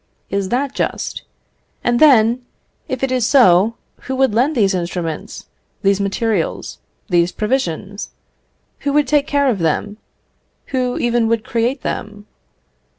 [0.31, 1.21] Is that just?
[1.83, 2.43] And then,
[2.87, 3.75] if it is so,
[4.07, 5.45] who would lend these instruments,
[5.83, 8.09] these materials, these provisions?
[8.79, 9.97] who would take care of them?
[10.73, 12.25] who even would create them?